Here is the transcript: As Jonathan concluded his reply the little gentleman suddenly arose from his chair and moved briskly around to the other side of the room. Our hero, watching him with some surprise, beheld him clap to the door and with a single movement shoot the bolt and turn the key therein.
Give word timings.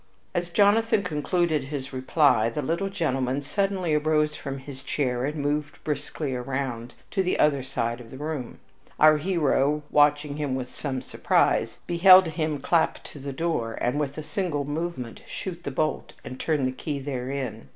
As 0.33 0.49
Jonathan 0.49 1.03
concluded 1.03 1.65
his 1.65 1.93
reply 1.93 2.49
the 2.49 2.63
little 2.63 2.89
gentleman 2.89 3.43
suddenly 3.43 3.93
arose 3.93 4.35
from 4.35 4.57
his 4.57 4.81
chair 4.81 5.25
and 5.25 5.35
moved 5.35 5.77
briskly 5.83 6.33
around 6.33 6.95
to 7.11 7.21
the 7.21 7.37
other 7.37 7.61
side 7.61 8.01
of 8.01 8.09
the 8.09 8.17
room. 8.17 8.57
Our 8.99 9.17
hero, 9.17 9.83
watching 9.91 10.37
him 10.37 10.55
with 10.55 10.73
some 10.73 11.03
surprise, 11.03 11.77
beheld 11.85 12.25
him 12.29 12.57
clap 12.57 13.03
to 13.03 13.19
the 13.19 13.31
door 13.31 13.77
and 13.79 13.99
with 13.99 14.17
a 14.17 14.23
single 14.23 14.65
movement 14.65 15.21
shoot 15.27 15.63
the 15.63 15.69
bolt 15.69 16.13
and 16.25 16.39
turn 16.39 16.63
the 16.63 16.71
key 16.71 16.97
therein. 16.97 17.69